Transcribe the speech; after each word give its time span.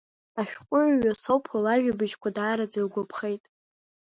Ашәҟәыҩҩы 0.39 1.11
Соԥо 1.21 1.55
лажәабжьқәа 1.63 2.29
даараӡа 2.35 2.77
илгәаԥхеит. 2.79 3.43